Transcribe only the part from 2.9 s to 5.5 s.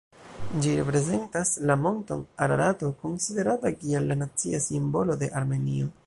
konsiderata kiel la nacia simbolo de